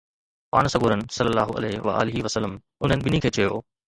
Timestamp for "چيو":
3.37-3.61